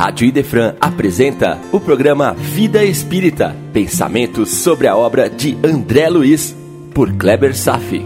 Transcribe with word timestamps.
Rádio 0.00 0.26
Idefran 0.26 0.76
apresenta 0.80 1.60
o 1.70 1.78
programa 1.78 2.32
Vida 2.32 2.82
Espírita, 2.82 3.54
pensamentos 3.70 4.48
sobre 4.48 4.86
a 4.86 4.96
obra 4.96 5.28
de 5.28 5.58
André 5.62 6.08
Luiz, 6.08 6.56
por 6.94 7.12
Kleber 7.12 7.54
Safi. 7.54 8.02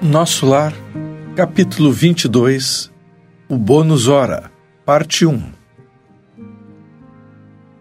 Nosso 0.00 0.46
Lar, 0.46 0.72
capítulo 1.34 1.90
22, 1.90 2.92
o 3.48 3.58
bônus 3.58 4.06
hora, 4.06 4.48
parte 4.84 5.26
1. 5.26 5.42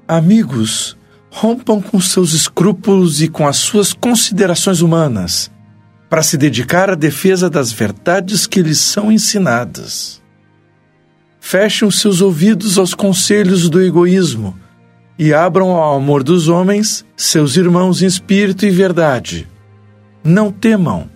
Amigos, 0.08 0.98
rompam 1.30 1.80
com 1.80 2.02
seus 2.02 2.34
escrúpulos 2.34 3.22
e 3.22 3.28
com 3.28 3.48
as 3.48 3.58
suas 3.58 3.94
considerações 3.94 4.82
humanas 4.82 5.54
para 6.16 6.24
se 6.24 6.38
dedicar 6.38 6.90
à 6.90 6.96
defesa 6.96 7.50
das 7.50 7.74
verdades 7.74 8.48
que 8.48 8.62
lhes 8.62 8.80
são 8.80 9.12
ensinadas. 9.12 10.24
Fechem 11.42 11.92
seus 11.92 12.22
ouvidos 12.22 12.78
aos 12.78 12.94
conselhos 12.94 13.70
do 13.70 13.82
egoísmo 13.82 14.58
e 15.20 15.34
abram 15.34 15.72
ao 15.72 15.98
amor 15.98 16.24
dos 16.24 16.48
homens, 16.48 17.06
seus 17.18 17.58
irmãos 17.58 18.02
em 18.02 18.06
espírito 18.06 18.66
e 18.66 18.70
verdade. 18.70 19.46
Não 20.24 20.54
temam. 20.54 21.10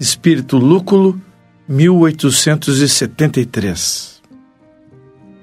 Espírito 0.00 0.56
Lúculo, 0.56 1.20
1873. 1.68 4.22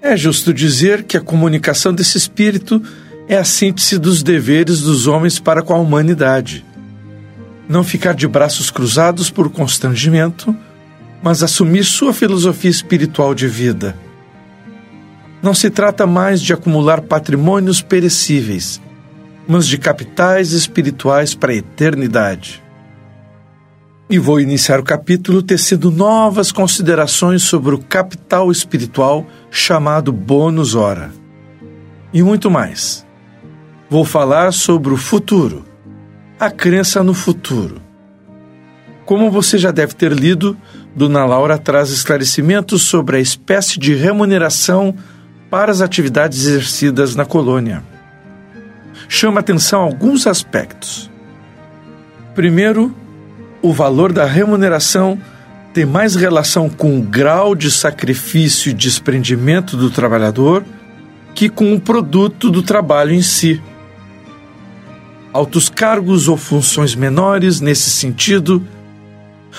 É 0.02 0.18
justo 0.18 0.52
dizer 0.52 1.04
que 1.04 1.16
a 1.16 1.22
comunicação 1.22 1.94
desse 1.94 2.18
espírito 2.18 2.82
é 3.28 3.38
a 3.38 3.44
síntese 3.44 4.00
dos 4.00 4.24
deveres 4.24 4.82
dos 4.82 5.06
homens 5.06 5.38
para 5.38 5.62
com 5.62 5.76
a 5.76 5.78
humanidade 5.78 6.66
não 7.68 7.84
ficar 7.84 8.14
de 8.14 8.28
braços 8.28 8.72
cruzados 8.72 9.30
por 9.30 9.50
constrangimento, 9.50 10.56
mas 11.22 11.44
assumir 11.44 11.84
sua 11.84 12.14
filosofia 12.14 12.70
espiritual 12.70 13.34
de 13.36 13.48
vida. 13.48 13.98
Não 15.42 15.54
se 15.54 15.70
trata 15.70 16.08
mais 16.08 16.42
de 16.42 16.54
acumular 16.54 17.02
patrimônios 17.02 17.82
perecíveis, 17.82 18.82
mas 19.48 19.68
de 19.68 19.78
capitais 19.78 20.52
espirituais 20.52 21.34
para 21.36 21.52
a 21.52 21.56
eternidade. 21.56 22.64
E 24.10 24.18
vou 24.18 24.40
iniciar 24.40 24.80
o 24.80 24.84
capítulo 24.84 25.42
tecendo 25.44 25.92
novas 25.92 26.52
considerações 26.52 27.44
sobre 27.44 27.76
o 27.76 27.80
capital 27.80 28.50
espiritual 28.50 29.26
chamado 29.52 30.14
bônus 30.14 30.76
hora. 30.76 31.12
E 32.14 32.24
muito 32.24 32.50
mais. 32.50 33.06
Vou 33.90 34.06
falar 34.06 34.54
sobre 34.54 34.94
o 34.94 34.98
futuro 34.98 35.67
a 36.40 36.52
crença 36.52 37.04
no 37.04 37.14
futuro. 37.14 37.82
Como 39.06 39.32
você 39.32 39.58
já 39.58 39.72
deve 39.72 39.94
ter 39.94 40.12
lido, 40.12 40.56
Dona 40.96 41.26
Laura 41.26 41.58
traz 41.58 41.90
esclarecimentos 41.90 42.84
sobre 42.84 43.18
a 43.18 43.20
espécie 43.20 43.80
de 43.80 43.96
remuneração 43.96 44.94
para 45.50 45.72
as 45.72 45.82
atividades 45.82 46.46
exercidas 46.46 47.16
na 47.16 47.26
colônia. 47.26 47.84
Chama 49.08 49.40
atenção 49.40 49.82
alguns 49.82 50.28
aspectos. 50.28 51.10
Primeiro, 52.36 52.94
o 53.62 53.72
valor 53.74 54.12
da 54.12 54.26
remuneração 54.26 55.20
tem 55.74 55.86
mais 55.86 56.16
relação 56.16 56.70
com 56.70 57.00
o 57.00 57.02
grau 57.02 57.56
de 57.56 57.72
sacrifício 57.72 58.70
e 58.70 58.74
desprendimento 58.74 59.78
do 59.78 59.90
trabalhador 59.90 60.64
que 61.34 61.50
com 61.50 61.74
o 61.74 61.80
produto 61.80 62.50
do 62.50 62.64
trabalho 62.64 63.14
em 63.14 63.22
si 63.22 63.62
altos 65.34 65.70
cargos 65.70 66.28
ou 66.28 66.38
funções 66.38 66.96
menores 66.96 67.62
nesse 67.62 67.90
sentido 67.90 68.66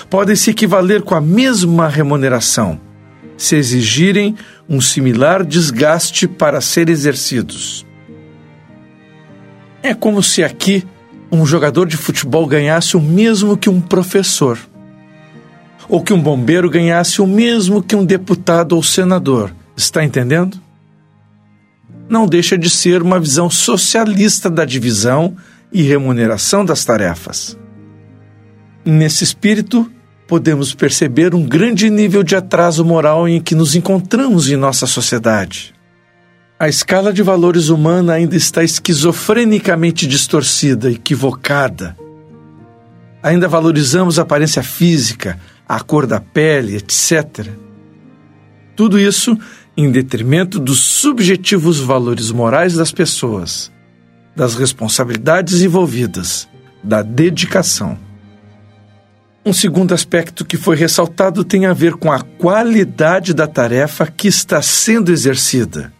podem 0.08 0.36
se 0.36 0.50
equivaler 0.50 1.02
com 1.02 1.14
a 1.14 1.20
mesma 1.20 1.88
remuneração, 1.88 2.80
se 3.36 3.56
exigirem 3.56 4.36
um 4.68 4.80
similar 4.80 5.44
desgaste 5.44 6.26
para 6.26 6.60
ser 6.60 6.88
exercidos. 6.88 7.86
É 9.82 9.94
como 9.94 10.22
se 10.22 10.42
aqui 10.42 10.84
um 11.30 11.44
jogador 11.44 11.86
de 11.86 11.96
futebol 11.96 12.46
ganhasse 12.46 12.96
o 12.96 13.00
mesmo 13.00 13.56
que 13.56 13.68
um 13.68 13.80
professor, 13.80 14.58
ou 15.88 16.02
que 16.02 16.12
um 16.12 16.20
bombeiro 16.20 16.68
ganhasse 16.68 17.22
o 17.22 17.26
mesmo 17.26 17.82
que 17.82 17.96
um 17.96 18.04
deputado 18.04 18.72
ou 18.72 18.82
senador. 18.82 19.54
Está 19.76 20.04
entendendo? 20.04 20.60
Não 22.08 22.26
deixa 22.26 22.58
de 22.58 22.68
ser 22.68 23.02
uma 23.02 23.20
visão 23.20 23.48
socialista 23.50 24.50
da 24.50 24.64
divisão 24.64 25.36
e 25.72 25.82
remuneração 25.82 26.64
das 26.64 26.84
tarefas. 26.84 27.58
Nesse 28.84 29.24
espírito, 29.24 29.90
podemos 30.26 30.74
perceber 30.74 31.34
um 31.34 31.42
grande 31.42 31.90
nível 31.90 32.22
de 32.22 32.36
atraso 32.36 32.84
moral 32.84 33.28
em 33.28 33.40
que 33.40 33.54
nos 33.54 33.74
encontramos 33.74 34.50
em 34.50 34.56
nossa 34.56 34.86
sociedade. 34.86 35.74
A 36.58 36.68
escala 36.68 37.12
de 37.12 37.22
valores 37.22 37.68
humana 37.68 38.14
ainda 38.14 38.36
está 38.36 38.64
esquizofrenicamente 38.64 40.06
distorcida, 40.06 40.90
equivocada. 40.90 41.96
Ainda 43.22 43.46
valorizamos 43.46 44.18
a 44.18 44.22
aparência 44.22 44.62
física, 44.62 45.38
a 45.68 45.80
cor 45.80 46.06
da 46.06 46.20
pele, 46.20 46.76
etc. 46.76 47.46
Tudo 48.74 48.98
isso 48.98 49.38
em 49.76 49.90
detrimento 49.90 50.58
dos 50.58 50.80
subjetivos 50.80 51.78
valores 51.78 52.30
morais 52.30 52.74
das 52.74 52.90
pessoas 52.90 53.72
das 54.38 54.54
responsabilidades 54.54 55.62
envolvidas, 55.62 56.48
da 56.80 57.02
dedicação. 57.02 57.98
Um 59.44 59.52
segundo 59.52 59.92
aspecto 59.92 60.44
que 60.44 60.56
foi 60.56 60.76
ressaltado 60.76 61.42
tem 61.42 61.66
a 61.66 61.72
ver 61.72 61.94
com 61.94 62.12
a 62.12 62.20
qualidade 62.20 63.34
da 63.34 63.48
tarefa 63.48 64.06
que 64.06 64.28
está 64.28 64.62
sendo 64.62 65.10
exercida. 65.10 65.92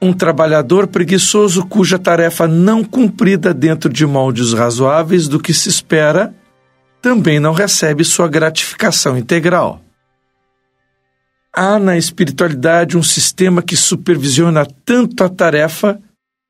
Um 0.00 0.12
trabalhador 0.12 0.86
preguiçoso 0.86 1.66
cuja 1.66 1.98
tarefa 1.98 2.46
não 2.46 2.84
cumprida 2.84 3.52
dentro 3.52 3.92
de 3.92 4.06
moldes 4.06 4.52
razoáveis 4.52 5.26
do 5.26 5.40
que 5.40 5.52
se 5.52 5.68
espera 5.68 6.32
também 7.02 7.40
não 7.40 7.52
recebe 7.52 8.04
sua 8.04 8.28
gratificação 8.28 9.18
integral. 9.18 9.82
Há 11.52 11.80
na 11.80 11.96
espiritualidade 11.96 12.96
um 12.96 13.02
sistema 13.02 13.62
que 13.62 13.76
supervisiona 13.76 14.64
tanto 14.84 15.24
a 15.24 15.28
tarefa 15.28 15.98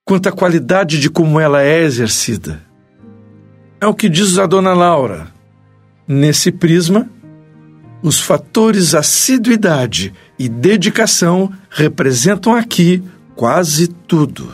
quanto 0.04 0.28
à 0.28 0.32
qualidade 0.32 1.00
de 1.00 1.08
como 1.08 1.40
ela 1.40 1.62
é 1.62 1.82
exercida. 1.82 2.60
É 3.80 3.86
o 3.86 3.94
que 3.94 4.08
diz 4.08 4.38
a 4.38 4.46
dona 4.46 4.74
Laura. 4.74 5.28
Nesse 6.06 6.52
prisma, 6.52 7.08
os 8.02 8.20
fatores 8.20 8.94
assiduidade 8.94 10.12
e 10.38 10.48
dedicação 10.48 11.50
representam 11.70 12.54
aqui 12.54 13.02
quase 13.34 13.88
tudo. 13.88 14.52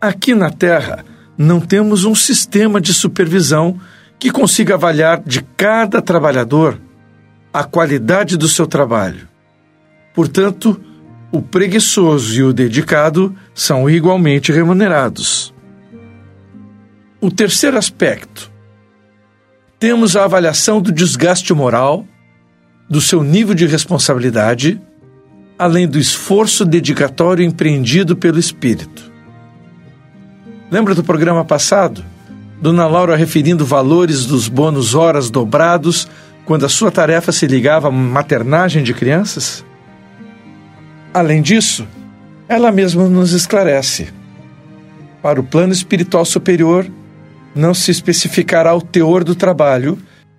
Aqui 0.00 0.34
na 0.34 0.50
Terra, 0.50 1.04
não 1.36 1.60
temos 1.60 2.04
um 2.04 2.14
sistema 2.14 2.80
de 2.80 2.94
supervisão 2.94 3.78
que 4.18 4.30
consiga 4.30 4.74
avaliar 4.74 5.20
de 5.20 5.42
cada 5.56 6.00
trabalhador 6.00 6.80
a 7.52 7.64
qualidade 7.64 8.36
do 8.36 8.48
seu 8.48 8.66
trabalho. 8.66 9.28
Portanto, 10.14 10.80
o 11.32 11.42
preguiçoso 11.42 12.38
e 12.38 12.42
o 12.42 12.52
dedicado 12.52 13.34
são 13.60 13.90
igualmente 13.90 14.50
remunerados. 14.50 15.52
O 17.20 17.30
terceiro 17.30 17.76
aspecto. 17.76 18.50
Temos 19.78 20.16
a 20.16 20.24
avaliação 20.24 20.80
do 20.80 20.90
desgaste 20.90 21.52
moral, 21.52 22.06
do 22.88 23.02
seu 23.02 23.22
nível 23.22 23.54
de 23.54 23.66
responsabilidade, 23.66 24.80
além 25.58 25.86
do 25.86 25.98
esforço 25.98 26.64
dedicatório 26.64 27.44
empreendido 27.44 28.16
pelo 28.16 28.38
espírito. 28.38 29.12
Lembra 30.70 30.94
do 30.94 31.04
programa 31.04 31.44
passado? 31.44 32.02
Dona 32.62 32.86
Laura 32.86 33.14
referindo 33.14 33.66
valores 33.66 34.24
dos 34.24 34.48
bônus 34.48 34.94
horas 34.94 35.28
dobrados 35.28 36.08
quando 36.46 36.64
a 36.64 36.68
sua 36.70 36.90
tarefa 36.90 37.30
se 37.30 37.46
ligava 37.46 37.88
à 37.88 37.90
maternagem 37.90 38.82
de 38.82 38.94
crianças? 38.94 39.62
Além 41.12 41.42
disso, 41.42 41.86
ela 42.50 42.72
mesma 42.72 43.08
nos 43.08 43.32
esclarece. 43.32 44.08
Para 45.22 45.40
o 45.40 45.44
plano 45.44 45.72
espiritual 45.72 46.24
superior, 46.24 46.84
não 47.54 47.72
se 47.72 47.92
especificará 47.92 48.74
o 48.74 48.82
teor 48.82 49.22
do 49.22 49.36
trabalho 49.36 49.96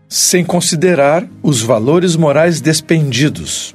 sem 0.09 0.43
considerar 0.43 1.25
os 1.41 1.61
valores 1.61 2.17
morais 2.17 2.59
despendidos. 2.59 3.73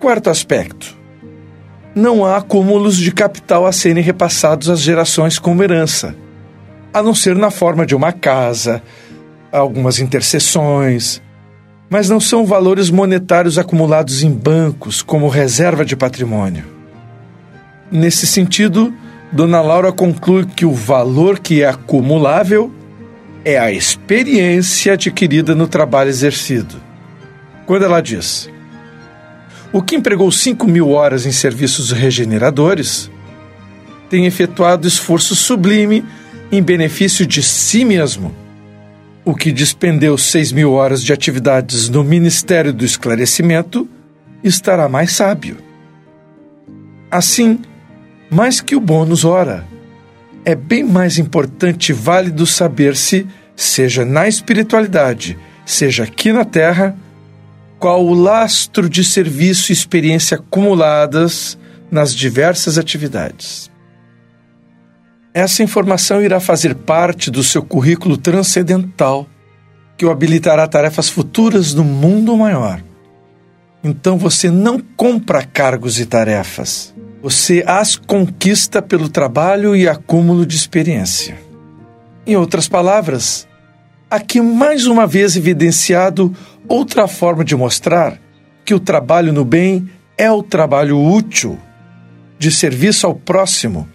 Quarto 0.00 0.30
aspecto: 0.30 0.96
não 1.94 2.26
há 2.26 2.38
acúmulos 2.38 2.96
de 2.96 3.12
capital 3.12 3.64
a 3.64 3.70
serem 3.70 4.02
repassados 4.02 4.68
às 4.68 4.80
gerações 4.80 5.38
como 5.38 5.62
herança, 5.62 6.16
a 6.92 7.00
não 7.00 7.14
ser 7.14 7.36
na 7.36 7.52
forma 7.52 7.86
de 7.86 7.94
uma 7.94 8.10
casa, 8.10 8.82
algumas 9.52 10.00
intercessões, 10.00 11.22
mas 11.90 12.08
não 12.08 12.20
são 12.20 12.44
valores 12.44 12.90
monetários 12.90 13.58
acumulados 13.58 14.22
em 14.22 14.30
bancos 14.30 15.02
como 15.02 15.28
reserva 15.28 15.84
de 15.84 15.96
patrimônio. 15.96 16.64
Nesse 17.90 18.26
sentido, 18.26 18.92
Dona 19.32 19.60
Laura 19.60 19.92
conclui 19.92 20.44
que 20.44 20.66
o 20.66 20.72
valor 20.72 21.38
que 21.38 21.62
é 21.62 21.68
acumulável 21.68 22.72
é 23.44 23.58
a 23.58 23.72
experiência 23.72 24.92
adquirida 24.92 25.54
no 25.54 25.66
trabalho 25.66 26.10
exercido. 26.10 26.76
Quando 27.64 27.84
ela 27.84 28.00
diz: 28.00 28.50
O 29.72 29.82
que 29.82 29.96
empregou 29.96 30.30
5 30.30 30.66
mil 30.66 30.90
horas 30.90 31.24
em 31.24 31.32
serviços 31.32 31.90
regeneradores 31.90 33.10
tem 34.10 34.26
efetuado 34.26 34.88
esforço 34.88 35.34
sublime 35.34 36.04
em 36.50 36.62
benefício 36.62 37.26
de 37.26 37.42
si 37.42 37.84
mesmo. 37.84 38.34
O 39.28 39.34
que 39.34 39.52
despendeu 39.52 40.16
6 40.16 40.52
mil 40.52 40.72
horas 40.72 41.04
de 41.04 41.12
atividades 41.12 41.90
no 41.90 42.02
Ministério 42.02 42.72
do 42.72 42.82
Esclarecimento 42.82 43.86
estará 44.42 44.88
mais 44.88 45.12
sábio. 45.12 45.58
Assim, 47.10 47.58
mais 48.30 48.62
que 48.62 48.74
o 48.74 48.80
bônus 48.80 49.26
hora, 49.26 49.66
é 50.46 50.54
bem 50.54 50.82
mais 50.82 51.18
importante 51.18 51.90
e 51.90 51.92
válido 51.92 52.46
saber-se, 52.46 53.26
seja 53.54 54.02
na 54.02 54.26
espiritualidade, 54.26 55.36
seja 55.66 56.04
aqui 56.04 56.32
na 56.32 56.46
Terra, 56.46 56.96
qual 57.78 58.06
o 58.06 58.14
lastro 58.14 58.88
de 58.88 59.04
serviço 59.04 59.70
e 59.70 59.74
experiência 59.74 60.38
acumuladas 60.38 61.58
nas 61.90 62.14
diversas 62.14 62.78
atividades. 62.78 63.67
Essa 65.32 65.62
informação 65.62 66.22
irá 66.22 66.40
fazer 66.40 66.74
parte 66.74 67.30
do 67.30 67.44
seu 67.44 67.62
currículo 67.62 68.16
transcendental, 68.16 69.26
que 69.96 70.06
o 70.06 70.10
habilitará 70.10 70.64
a 70.64 70.68
tarefas 70.68 71.08
futuras 71.08 71.74
no 71.74 71.84
mundo 71.84 72.36
maior. 72.36 72.82
Então 73.82 74.16
você 74.16 74.50
não 74.50 74.80
compra 74.96 75.44
cargos 75.44 76.00
e 76.00 76.06
tarefas, 76.06 76.94
você 77.22 77.62
as 77.66 77.96
conquista 77.96 78.80
pelo 78.80 79.08
trabalho 79.08 79.76
e 79.76 79.88
acúmulo 79.88 80.46
de 80.46 80.56
experiência. 80.56 81.36
Em 82.26 82.36
outras 82.36 82.68
palavras, 82.68 83.46
aqui 84.10 84.40
mais 84.40 84.86
uma 84.86 85.06
vez 85.06 85.36
evidenciado 85.36 86.34
outra 86.66 87.06
forma 87.06 87.44
de 87.44 87.56
mostrar 87.56 88.18
que 88.64 88.74
o 88.74 88.80
trabalho 88.80 89.32
no 89.32 89.44
bem 89.44 89.88
é 90.16 90.30
o 90.30 90.42
trabalho 90.42 91.00
útil, 91.00 91.58
de 92.38 92.50
serviço 92.50 93.06
ao 93.06 93.14
próximo, 93.14 93.88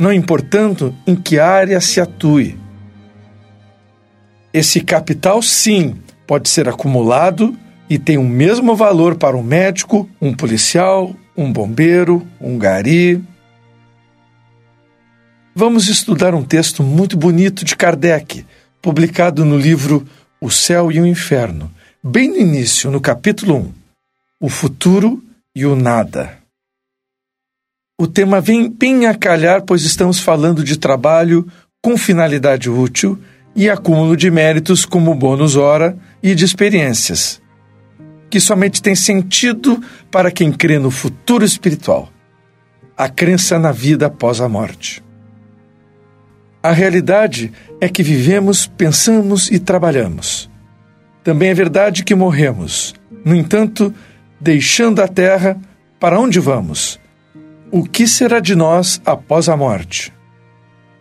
não 0.00 0.10
importando 0.10 0.96
em 1.06 1.14
que 1.14 1.38
área 1.38 1.78
se 1.78 2.00
atue. 2.00 2.58
Esse 4.50 4.80
capital, 4.80 5.42
sim, 5.42 5.96
pode 6.26 6.48
ser 6.48 6.70
acumulado 6.70 7.54
e 7.88 7.98
tem 7.98 8.16
o 8.16 8.24
mesmo 8.24 8.74
valor 8.74 9.16
para 9.16 9.36
um 9.36 9.42
médico, 9.42 10.08
um 10.20 10.32
policial, 10.32 11.14
um 11.36 11.52
bombeiro, 11.52 12.26
um 12.40 12.56
gari. 12.56 13.22
Vamos 15.54 15.88
estudar 15.88 16.34
um 16.34 16.42
texto 16.42 16.82
muito 16.82 17.16
bonito 17.16 17.62
de 17.62 17.76
Kardec, 17.76 18.46
publicado 18.80 19.44
no 19.44 19.58
livro 19.58 20.08
O 20.40 20.50
Céu 20.50 20.90
e 20.90 20.98
o 20.98 21.06
Inferno, 21.06 21.70
bem 22.02 22.30
no 22.30 22.38
início, 22.38 22.90
no 22.90 23.02
capítulo 23.02 23.56
1, 23.56 23.72
O 24.40 24.48
Futuro 24.48 25.22
e 25.54 25.66
o 25.66 25.76
Nada. 25.76 26.39
O 28.00 28.06
tema 28.06 28.40
vem 28.40 28.70
bem 28.70 29.04
a 29.04 29.14
calhar, 29.14 29.60
pois 29.60 29.82
estamos 29.82 30.20
falando 30.20 30.64
de 30.64 30.78
trabalho 30.78 31.46
com 31.82 31.98
finalidade 31.98 32.70
útil 32.70 33.18
e 33.54 33.68
acúmulo 33.68 34.16
de 34.16 34.30
méritos 34.30 34.86
como 34.86 35.14
bônus 35.14 35.54
hora 35.54 35.98
e 36.22 36.34
de 36.34 36.42
experiências, 36.42 37.42
que 38.30 38.40
somente 38.40 38.80
tem 38.80 38.94
sentido 38.94 39.82
para 40.10 40.30
quem 40.30 40.50
crê 40.50 40.78
no 40.78 40.90
futuro 40.90 41.44
espiritual, 41.44 42.08
a 42.96 43.06
crença 43.06 43.58
na 43.58 43.70
vida 43.70 44.06
após 44.06 44.40
a 44.40 44.48
morte. 44.48 45.04
A 46.62 46.72
realidade 46.72 47.52
é 47.82 47.88
que 47.90 48.02
vivemos, 48.02 48.66
pensamos 48.66 49.50
e 49.50 49.58
trabalhamos. 49.58 50.48
Também 51.22 51.50
é 51.50 51.54
verdade 51.54 52.02
que 52.02 52.14
morremos. 52.14 52.94
No 53.26 53.36
entanto, 53.36 53.92
deixando 54.40 55.02
a 55.02 55.06
terra, 55.06 55.60
para 55.98 56.18
onde 56.18 56.40
vamos? 56.40 56.98
O 57.72 57.84
que 57.84 58.08
será 58.08 58.40
de 58.40 58.56
nós 58.56 59.00
após 59.06 59.48
a 59.48 59.56
morte? 59.56 60.12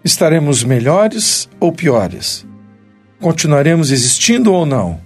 Estaremos 0.04 0.64
melhores 0.64 1.50
ou 1.60 1.72
piores? 1.72 2.46
Continuaremos 3.20 3.90
existindo 3.90 4.54
ou 4.54 4.68
não? 4.68 5.02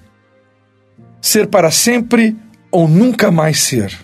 Ser 1.21 1.47
para 1.47 1.71
sempre 1.71 2.35
ou 2.69 2.85
nunca 2.85 3.31
mais 3.31 3.59
ser? 3.61 3.97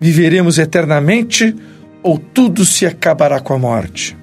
Viveremos 0.00 0.58
eternamente 0.58 1.54
ou 2.02 2.16
tudo 2.16 2.64
se 2.64 2.86
acabará 2.86 3.38
com 3.38 3.52
a 3.52 3.58
morte? 3.58 4.16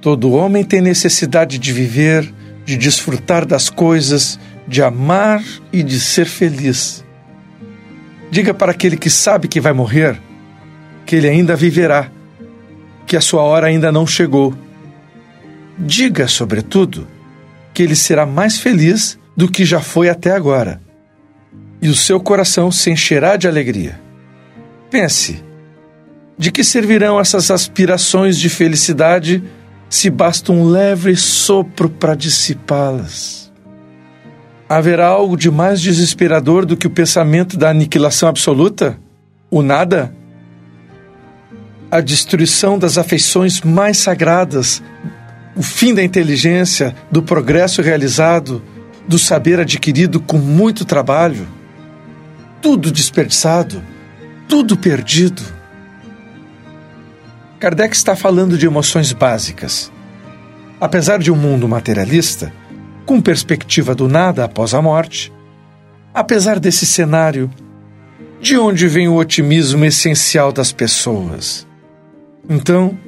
Todo 0.00 0.32
homem 0.32 0.64
tem 0.64 0.80
necessidade 0.80 1.58
de 1.58 1.72
viver, 1.74 2.32
de 2.64 2.78
desfrutar 2.78 3.44
das 3.44 3.68
coisas, 3.68 4.40
de 4.66 4.82
amar 4.82 5.44
e 5.70 5.82
de 5.82 6.00
ser 6.00 6.24
feliz. 6.24 7.04
Diga 8.30 8.54
para 8.54 8.72
aquele 8.72 8.96
que 8.96 9.10
sabe 9.10 9.46
que 9.46 9.60
vai 9.60 9.74
morrer 9.74 10.18
que 11.14 11.18
ele 11.18 11.28
ainda 11.28 11.54
viverá, 11.54 12.10
que 13.06 13.16
a 13.16 13.20
sua 13.20 13.42
hora 13.42 13.68
ainda 13.68 13.92
não 13.92 14.04
chegou. 14.04 14.52
Diga, 15.78 16.26
sobretudo, 16.26 17.06
que 17.72 17.84
ele 17.84 17.94
será 17.94 18.26
mais 18.26 18.58
feliz 18.58 19.16
do 19.36 19.48
que 19.48 19.64
já 19.64 19.80
foi 19.80 20.08
até 20.08 20.32
agora, 20.32 20.80
e 21.80 21.88
o 21.88 21.94
seu 21.94 22.18
coração 22.18 22.72
se 22.72 22.90
encherá 22.90 23.36
de 23.36 23.46
alegria. 23.46 24.00
Pense: 24.90 25.40
de 26.36 26.50
que 26.50 26.64
servirão 26.64 27.20
essas 27.20 27.48
aspirações 27.48 28.36
de 28.36 28.48
felicidade 28.48 29.40
se 29.88 30.10
basta 30.10 30.50
um 30.50 30.64
leve 30.64 31.14
sopro 31.14 31.88
para 31.88 32.16
dissipá-las? 32.16 33.52
Haverá 34.68 35.06
algo 35.06 35.36
de 35.36 35.48
mais 35.48 35.80
desesperador 35.80 36.66
do 36.66 36.76
que 36.76 36.88
o 36.88 36.90
pensamento 36.90 37.56
da 37.56 37.70
aniquilação 37.70 38.28
absoluta? 38.28 38.98
O 39.48 39.62
nada? 39.62 40.12
A 41.94 42.00
destruição 42.00 42.76
das 42.76 42.98
afeições 42.98 43.60
mais 43.60 43.98
sagradas, 43.98 44.82
o 45.54 45.62
fim 45.62 45.94
da 45.94 46.02
inteligência, 46.02 46.92
do 47.08 47.22
progresso 47.22 47.80
realizado, 47.80 48.60
do 49.06 49.16
saber 49.16 49.60
adquirido 49.60 50.18
com 50.18 50.36
muito 50.36 50.84
trabalho. 50.84 51.46
Tudo 52.60 52.90
desperdiçado, 52.90 53.80
tudo 54.48 54.76
perdido. 54.76 55.40
Kardec 57.60 57.94
está 57.94 58.16
falando 58.16 58.58
de 58.58 58.66
emoções 58.66 59.12
básicas. 59.12 59.92
Apesar 60.80 61.20
de 61.20 61.30
um 61.30 61.36
mundo 61.36 61.68
materialista, 61.68 62.52
com 63.06 63.20
perspectiva 63.20 63.94
do 63.94 64.08
nada 64.08 64.44
após 64.44 64.74
a 64.74 64.82
morte, 64.82 65.32
apesar 66.12 66.58
desse 66.58 66.86
cenário, 66.86 67.48
de 68.40 68.58
onde 68.58 68.88
vem 68.88 69.06
o 69.06 69.14
otimismo 69.14 69.84
essencial 69.84 70.50
das 70.50 70.72
pessoas? 70.72 71.64
Então, 72.48 72.98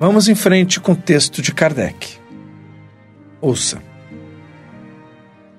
vamos 0.00 0.28
em 0.28 0.34
frente 0.34 0.80
com 0.80 0.92
o 0.92 0.96
texto 0.96 1.40
de 1.40 1.52
Kardec. 1.52 2.18
Ouça. 3.40 3.80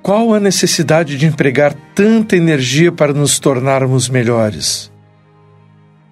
Qual 0.02 0.34
a 0.34 0.40
necessidade 0.40 1.18
de 1.18 1.26
empregar 1.26 1.74
tanta 1.94 2.36
energia 2.36 2.92
para 2.92 3.14
nos 3.14 3.40
tornarmos 3.40 4.10
melhores? 4.10 4.92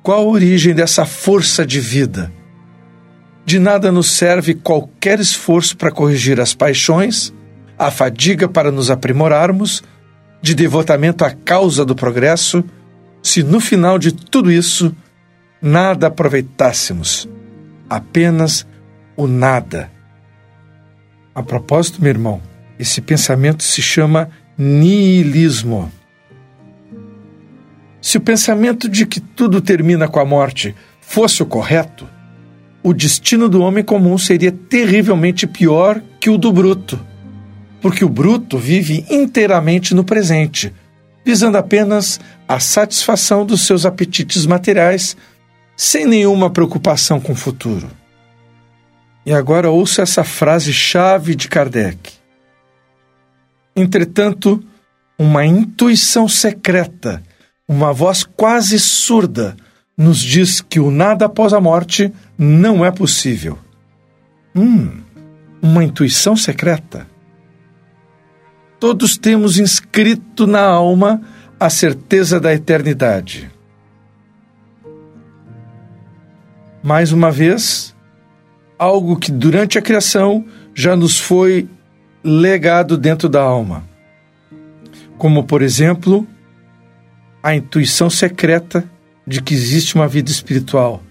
Qual 0.03 0.19
a 0.19 0.31
origem 0.31 0.73
dessa 0.73 1.05
força 1.05 1.65
de 1.65 1.79
vida? 1.79 2.31
De 3.45 3.59
nada 3.59 3.91
nos 3.91 4.11
serve 4.11 4.53
qualquer 4.53 5.19
esforço 5.19 5.77
para 5.77 5.91
corrigir 5.91 6.39
as 6.39 6.53
paixões, 6.53 7.33
a 7.77 7.91
fadiga 7.91 8.47
para 8.47 8.71
nos 8.71 8.89
aprimorarmos, 8.89 9.83
de 10.41 10.53
devotamento 10.53 11.25
à 11.25 11.31
causa 11.31 11.83
do 11.83 11.95
progresso, 11.95 12.63
se 13.21 13.43
no 13.43 13.59
final 13.59 13.97
de 13.97 14.11
tudo 14.11 14.51
isso 14.51 14.95
nada 15.65 16.07
aproveitássemos, 16.07 17.27
apenas 17.89 18.67
o 19.17 19.25
nada. 19.25 19.89
A 21.33 21.41
propósito, 21.41 21.99
meu 21.99 22.11
irmão, 22.11 22.39
esse 22.77 23.01
pensamento 23.01 23.63
se 23.63 23.81
chama 23.81 24.29
niilismo. 24.55 25.91
Se 27.99 28.15
o 28.15 28.21
pensamento 28.21 28.87
de 28.87 29.07
que 29.07 29.19
tudo 29.19 29.59
termina 29.59 30.07
com 30.07 30.19
a 30.19 30.25
morte 30.25 30.75
fosse 31.01 31.41
o 31.41 31.47
correto, 31.47 32.07
o 32.83 32.93
destino 32.93 33.49
do 33.49 33.61
homem 33.61 33.83
comum 33.83 34.19
seria 34.19 34.51
terrivelmente 34.51 35.47
pior 35.47 35.99
que 36.19 36.29
o 36.29 36.37
do 36.37 36.53
bruto, 36.53 37.03
porque 37.81 38.05
o 38.05 38.09
bruto 38.09 38.59
vive 38.59 39.03
inteiramente 39.09 39.95
no 39.95 40.03
presente, 40.03 40.71
visando 41.25 41.57
apenas 41.57 42.19
a 42.47 42.59
satisfação 42.59 43.43
dos 43.43 43.65
seus 43.65 43.83
apetites 43.83 44.45
materiais 44.45 45.17
sem 45.75 46.05
nenhuma 46.05 46.49
preocupação 46.49 47.19
com 47.19 47.33
o 47.33 47.35
futuro. 47.35 47.89
E 49.25 49.33
agora 49.33 49.69
ouça 49.69 50.03
essa 50.03 50.23
frase-chave 50.23 51.35
de 51.35 51.47
Kardec. 51.47 52.13
Entretanto, 53.75 54.63
uma 55.17 55.45
intuição 55.45 56.27
secreta, 56.27 57.23
uma 57.67 57.91
voz 57.91 58.23
quase 58.23 58.79
surda, 58.79 59.55
nos 59.97 60.19
diz 60.19 60.61
que 60.61 60.79
o 60.79 60.91
nada 60.91 61.25
após 61.25 61.53
a 61.53 61.61
morte 61.61 62.13
não 62.37 62.85
é 62.85 62.91
possível. 62.91 63.57
Hum, 64.55 65.01
uma 65.61 65.83
intuição 65.83 66.35
secreta? 66.35 67.07
Todos 68.79 69.17
temos 69.17 69.57
inscrito 69.57 70.45
na 70.45 70.61
alma 70.61 71.21
a 71.59 71.69
certeza 71.69 72.39
da 72.39 72.53
eternidade. 72.53 73.49
Mais 76.85 77.11
uma 77.11 77.31
vez, 77.31 77.95
algo 78.77 79.17
que 79.17 79.31
durante 79.31 79.75
a 79.75 79.81
criação 79.81 80.45
já 80.71 80.95
nos 80.95 81.19
foi 81.19 81.67
legado 82.23 82.95
dentro 82.95 83.27
da 83.27 83.41
alma. 83.41 83.83
Como, 85.17 85.43
por 85.45 85.63
exemplo, 85.63 86.27
a 87.41 87.55
intuição 87.55 88.07
secreta 88.07 88.87
de 89.25 89.41
que 89.41 89.55
existe 89.55 89.95
uma 89.95 90.07
vida 90.07 90.29
espiritual, 90.29 91.01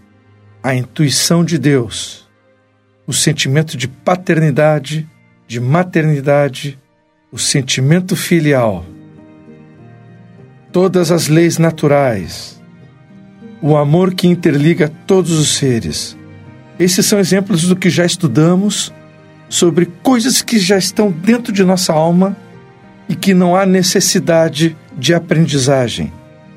a 0.62 0.76
intuição 0.76 1.44
de 1.44 1.58
Deus, 1.58 2.28
o 3.04 3.12
sentimento 3.12 3.76
de 3.76 3.88
paternidade, 3.88 5.10
de 5.44 5.58
maternidade, 5.58 6.78
o 7.32 7.38
sentimento 7.38 8.14
filial, 8.14 8.86
todas 10.70 11.10
as 11.10 11.26
leis 11.26 11.58
naturais, 11.58 12.62
o 13.66 13.78
amor 13.78 14.12
que 14.12 14.28
interliga 14.28 14.92
todos 15.06 15.32
os 15.32 15.56
seres. 15.56 16.14
Esses 16.78 17.06
são 17.06 17.18
exemplos 17.18 17.62
do 17.62 17.74
que 17.74 17.88
já 17.88 18.04
estudamos 18.04 18.92
sobre 19.48 19.86
coisas 20.02 20.42
que 20.42 20.58
já 20.58 20.76
estão 20.76 21.10
dentro 21.10 21.50
de 21.50 21.64
nossa 21.64 21.90
alma 21.90 22.36
e 23.08 23.16
que 23.16 23.32
não 23.32 23.56
há 23.56 23.64
necessidade 23.64 24.76
de 24.98 25.14
aprendizagem, 25.14 26.12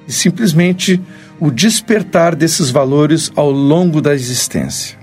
e 0.05 0.11
simplesmente 0.11 1.01
o 1.39 1.49
despertar 1.49 2.35
desses 2.35 2.69
valores 2.69 3.31
ao 3.37 3.49
longo 3.51 4.01
da 4.01 4.13
existência. 4.13 4.97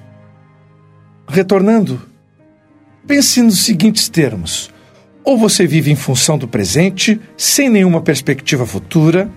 Retornando, 1.26 2.02
pense 3.06 3.40
nos 3.40 3.64
seguintes 3.64 4.10
termos: 4.10 4.70
ou 5.24 5.38
você 5.38 5.66
vive 5.66 5.90
em 5.90 5.96
função 5.96 6.36
do 6.36 6.46
presente, 6.46 7.18
sem 7.34 7.70
nenhuma 7.70 8.02
perspectiva 8.02 8.66
futura, 8.66 9.30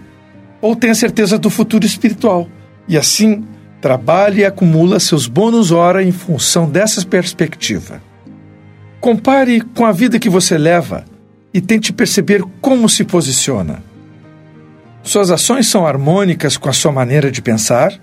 ou 0.62 0.76
tem 0.76 0.90
a 0.90 0.96
certeza 0.96 1.40
do 1.40 1.50
futuro 1.50 1.86
espiritual, 1.86 2.50
e 2.88 2.98
assim 2.98 3.46
trabalha 3.82 4.42
e 4.42 4.46
acumula 4.46 5.00
seus 5.00 5.28
bônus 5.28 5.72
hora 5.72 6.04
em 6.04 6.12
função 6.12 6.70
dessa 6.70 7.06
perspectiva. 7.06 8.02
Compare 9.00 9.62
com 9.62 9.86
a 9.86 9.92
vida 9.92 10.20
que 10.20 10.30
você 10.30 10.58
leva 10.58 11.06
e 11.54 11.62
tente 11.62 11.94
perceber 11.94 12.44
como 12.60 12.90
se 12.90 13.04
posiciona. 13.04 13.84
Suas 15.04 15.32
ações 15.32 15.68
são 15.68 15.86
harmônicas 15.86 16.58
com 16.58 16.70
a 16.70 16.74
sua 16.74 16.92
maneira 16.92 17.32
de 17.32 17.42
pensar 17.42 17.94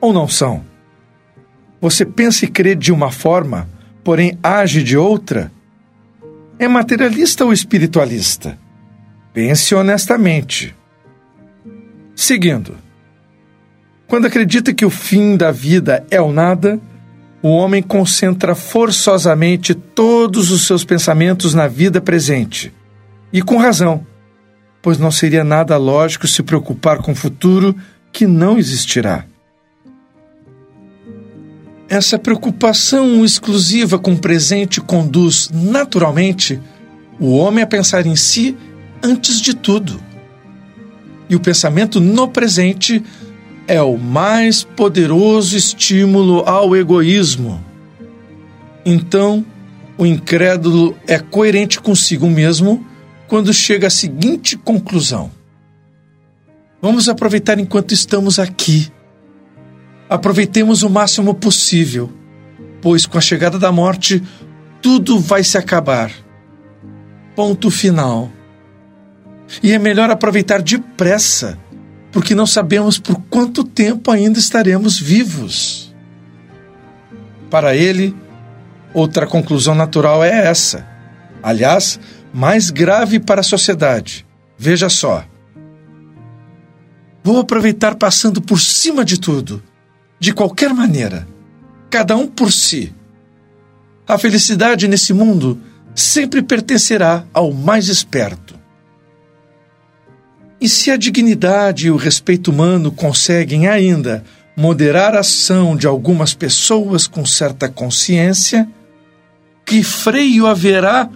ou 0.00 0.12
não 0.12 0.26
são? 0.26 0.64
Você 1.80 2.04
pensa 2.04 2.44
e 2.44 2.48
crê 2.48 2.74
de 2.74 2.92
uma 2.92 3.10
forma, 3.10 3.68
porém 4.02 4.38
age 4.42 4.82
de 4.82 4.96
outra? 4.96 5.52
É 6.58 6.66
materialista 6.66 7.44
ou 7.44 7.52
espiritualista? 7.52 8.58
Pense 9.32 9.74
honestamente. 9.74 10.74
Seguindo. 12.14 12.83
Quando 14.14 14.26
acredita 14.26 14.72
que 14.72 14.86
o 14.86 14.90
fim 14.90 15.36
da 15.36 15.50
vida 15.50 16.06
é 16.08 16.20
o 16.20 16.30
nada, 16.30 16.78
o 17.42 17.48
homem 17.48 17.82
concentra 17.82 18.54
forçosamente 18.54 19.74
todos 19.74 20.52
os 20.52 20.68
seus 20.68 20.84
pensamentos 20.84 21.52
na 21.52 21.66
vida 21.66 22.00
presente. 22.00 22.72
E 23.32 23.42
com 23.42 23.56
razão, 23.56 24.06
pois 24.80 24.98
não 24.98 25.10
seria 25.10 25.42
nada 25.42 25.76
lógico 25.76 26.28
se 26.28 26.44
preocupar 26.44 26.98
com 26.98 27.10
o 27.10 27.16
futuro 27.16 27.74
que 28.12 28.24
não 28.24 28.56
existirá. 28.56 29.24
Essa 31.88 32.16
preocupação 32.16 33.24
exclusiva 33.24 33.98
com 33.98 34.12
o 34.12 34.18
presente 34.20 34.80
conduz, 34.80 35.50
naturalmente, 35.52 36.60
o 37.18 37.36
homem 37.36 37.64
a 37.64 37.66
pensar 37.66 38.06
em 38.06 38.14
si 38.14 38.56
antes 39.02 39.40
de 39.40 39.56
tudo. 39.56 40.00
E 41.28 41.34
o 41.34 41.40
pensamento 41.40 42.00
no 42.00 42.28
presente 42.28 43.02
é 43.66 43.80
o 43.80 43.96
mais 43.96 44.62
poderoso 44.64 45.56
estímulo 45.56 46.40
ao 46.46 46.76
egoísmo. 46.76 47.62
Então, 48.84 49.44
o 49.96 50.04
incrédulo 50.04 50.96
é 51.06 51.18
coerente 51.18 51.80
consigo 51.80 52.28
mesmo 52.28 52.84
quando 53.26 53.52
chega 53.52 53.86
à 53.86 53.90
seguinte 53.90 54.56
conclusão: 54.56 55.30
Vamos 56.82 57.08
aproveitar 57.08 57.58
enquanto 57.58 57.92
estamos 57.92 58.38
aqui. 58.38 58.92
Aproveitemos 60.08 60.82
o 60.82 60.90
máximo 60.90 61.34
possível, 61.34 62.12
pois 62.82 63.06
com 63.06 63.16
a 63.16 63.22
chegada 63.22 63.58
da 63.58 63.72
morte 63.72 64.22
tudo 64.82 65.18
vai 65.18 65.42
se 65.42 65.56
acabar. 65.56 66.12
Ponto 67.34 67.70
final. 67.70 68.30
E 69.62 69.72
é 69.72 69.78
melhor 69.78 70.10
aproveitar 70.10 70.60
depressa 70.60 71.58
porque 72.14 72.32
não 72.32 72.46
sabemos 72.46 72.96
por 72.96 73.20
quanto 73.28 73.64
tempo 73.64 74.08
ainda 74.08 74.38
estaremos 74.38 75.00
vivos. 75.00 75.92
Para 77.50 77.74
ele, 77.74 78.14
outra 78.94 79.26
conclusão 79.26 79.74
natural 79.74 80.22
é 80.22 80.46
essa. 80.46 80.86
Aliás, 81.42 81.98
mais 82.32 82.70
grave 82.70 83.18
para 83.18 83.40
a 83.40 83.44
sociedade. 83.44 84.24
Veja 84.56 84.88
só. 84.88 85.24
Vou 87.24 87.40
aproveitar 87.40 87.96
passando 87.96 88.40
por 88.40 88.60
cima 88.60 89.04
de 89.04 89.18
tudo, 89.18 89.60
de 90.20 90.32
qualquer 90.32 90.72
maneira, 90.72 91.26
cada 91.90 92.14
um 92.14 92.28
por 92.28 92.52
si. 92.52 92.94
A 94.06 94.16
felicidade 94.16 94.86
nesse 94.86 95.12
mundo 95.12 95.60
sempre 95.96 96.44
pertencerá 96.44 97.24
ao 97.34 97.52
mais 97.52 97.88
esperto. 97.88 98.43
E 100.60 100.68
se 100.68 100.90
a 100.90 100.96
dignidade 100.96 101.88
e 101.88 101.90
o 101.90 101.96
respeito 101.96 102.50
humano 102.50 102.90
conseguem 102.90 103.66
ainda 103.66 104.24
moderar 104.56 105.14
a 105.14 105.20
ação 105.20 105.76
de 105.76 105.86
algumas 105.86 106.32
pessoas 106.32 107.06
com 107.06 107.26
certa 107.26 107.68
consciência, 107.68 108.68
que 109.66 109.82
freio 109.82 110.46
haverá 110.46 111.08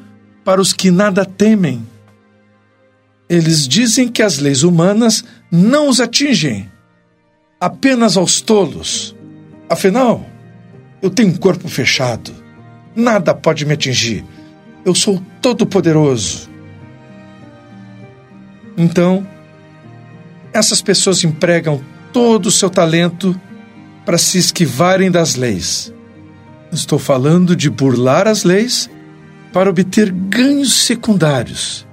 para 0.44 0.60
os 0.60 0.72
que 0.72 0.90
nada 0.90 1.24
temem? 1.24 1.86
Eles 3.28 3.68
dizem 3.68 4.08
que 4.08 4.22
as 4.22 4.38
leis 4.38 4.62
humanas 4.62 5.22
não 5.50 5.88
os 5.88 6.00
atingem, 6.00 6.68
apenas 7.60 8.16
aos 8.16 8.40
tolos. 8.40 9.14
Afinal, 9.68 10.26
eu 11.02 11.10
tenho 11.10 11.28
um 11.28 11.36
corpo 11.36 11.68
fechado, 11.68 12.32
nada 12.96 13.34
pode 13.34 13.66
me 13.66 13.74
atingir, 13.74 14.24
eu 14.84 14.94
sou 14.94 15.22
todo-poderoso. 15.42 16.47
Então, 18.78 19.26
essas 20.52 20.80
pessoas 20.80 21.24
empregam 21.24 21.82
todo 22.12 22.46
o 22.46 22.50
seu 22.52 22.70
talento 22.70 23.38
para 24.06 24.16
se 24.16 24.38
esquivarem 24.38 25.10
das 25.10 25.34
leis. 25.34 25.92
Estou 26.70 26.98
falando 26.98 27.56
de 27.56 27.68
burlar 27.68 28.28
as 28.28 28.44
leis 28.44 28.88
para 29.52 29.68
obter 29.68 30.12
ganhos 30.12 30.72
secundários. 30.72 31.84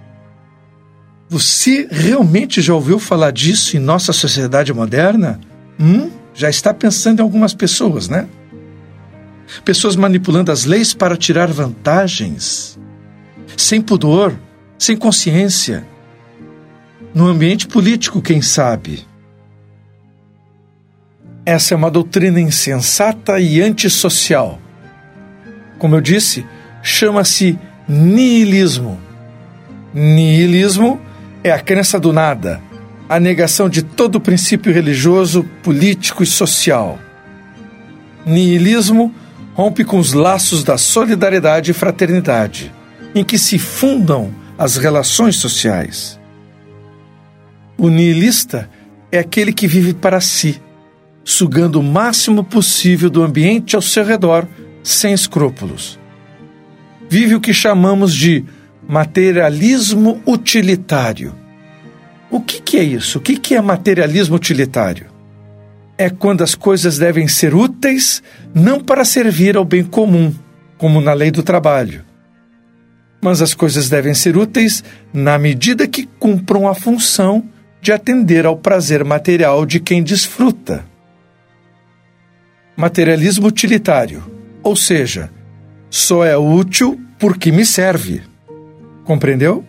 Você 1.27 1.87
realmente 1.89 2.61
já 2.61 2.75
ouviu 2.75 2.99
falar 2.99 3.31
disso 3.31 3.75
em 3.75 3.79
nossa 3.79 4.13
sociedade 4.13 4.71
moderna? 4.71 5.39
Hum? 5.79 6.11
Já 6.35 6.51
está 6.51 6.71
pensando 6.71 7.19
em 7.19 7.23
algumas 7.23 7.53
pessoas, 7.55 8.07
né? 8.07 8.27
Pessoas 9.63 9.95
manipulando 9.95 10.51
as 10.51 10.65
leis 10.65 10.93
para 10.93 11.17
tirar 11.17 11.51
vantagens, 11.51 12.77
sem 13.57 13.81
pudor, 13.81 14.37
sem 14.77 14.95
consciência 14.95 15.85
no 17.15 17.27
ambiente 17.27 17.65
político, 17.65 18.21
quem 18.21 18.41
sabe. 18.41 19.07
Essa 21.45 21.73
é 21.73 21.77
uma 21.77 21.89
doutrina 21.89 22.41
insensata 22.41 23.39
e 23.39 23.61
antissocial. 23.61 24.59
Como 25.79 25.95
eu 25.95 26.01
disse, 26.01 26.45
chama-se 26.83 27.57
niilismo. 27.87 28.99
Niilismo 29.93 30.99
é 31.41 31.51
a 31.51 31.59
crença 31.59 31.97
do 31.97 32.11
nada, 32.11 32.61
a 33.07 33.17
negação 33.17 33.69
de 33.69 33.81
todo 33.81 34.19
princípio 34.19 34.73
religioso, 34.73 35.43
político 35.63 36.21
e 36.21 36.25
social. 36.25 36.99
Niilismo 38.25 39.13
rompe 39.53 39.85
com 39.85 39.99
os 39.99 40.11
laços 40.11 40.65
da 40.65 40.77
solidariedade 40.77 41.71
e 41.71 41.73
fraternidade, 41.73 42.73
em 43.13 43.23
que 43.23 43.37
se 43.37 43.57
fundam 43.57 44.33
as 44.57 44.75
relações 44.75 45.37
sociais. 45.37 46.19
O 47.77 47.89
nihilista 47.89 48.69
é 49.11 49.19
aquele 49.19 49.51
que 49.51 49.67
vive 49.67 49.93
para 49.93 50.21
si, 50.21 50.61
sugando 51.23 51.79
o 51.79 51.83
máximo 51.83 52.43
possível 52.43 53.09
do 53.09 53.23
ambiente 53.23 53.75
ao 53.75 53.81
seu 53.81 54.05
redor, 54.05 54.47
sem 54.83 55.13
escrúpulos. 55.13 55.99
Vive 57.09 57.35
o 57.35 57.41
que 57.41 57.53
chamamos 57.53 58.13
de 58.13 58.45
materialismo 58.87 60.21
utilitário. 60.25 61.35
O 62.29 62.39
que, 62.39 62.61
que 62.61 62.77
é 62.77 62.83
isso? 62.83 63.17
O 63.17 63.21
que, 63.21 63.37
que 63.37 63.55
é 63.55 63.61
materialismo 63.61 64.35
utilitário? 64.35 65.07
É 65.97 66.09
quando 66.09 66.43
as 66.43 66.55
coisas 66.55 66.97
devem 66.97 67.27
ser 67.27 67.55
úteis 67.55 68.21
não 68.53 68.79
para 68.79 69.05
servir 69.05 69.55
ao 69.55 69.65
bem 69.65 69.83
comum, 69.83 70.33
como 70.77 70.99
na 70.99 71.13
lei 71.13 71.31
do 71.31 71.41
trabalho. 71.41 72.03
Mas 73.21 73.41
as 73.41 73.53
coisas 73.53 73.89
devem 73.89 74.13
ser 74.13 74.37
úteis 74.37 74.83
na 75.13 75.37
medida 75.37 75.87
que 75.87 76.07
cumpram 76.19 76.67
a 76.67 76.75
função 76.75 77.43
de 77.85 77.91
atender 77.91 78.47
ao 78.47 78.57
prazer 78.57 79.05
material 79.05 79.63
de 79.63 79.79
quem 79.79 80.01
desfruta. 80.01 80.83
Materialismo 82.75 83.45
utilitário, 83.45 84.23
ou 84.63 84.75
seja, 84.75 85.29
só 85.87 86.25
é 86.25 86.35
útil 86.35 86.99
porque 87.19 87.51
me 87.51 87.63
serve. 87.63 88.23
Compreendeu? 89.03 89.63